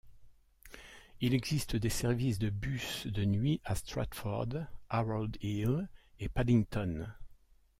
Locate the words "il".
1.19-1.35